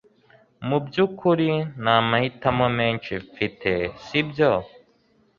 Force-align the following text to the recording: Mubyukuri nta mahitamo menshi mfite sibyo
Mubyukuri 0.67 1.49
nta 1.81 1.97
mahitamo 2.09 2.65
menshi 2.77 3.13
mfite 3.27 3.71
sibyo 4.03 4.51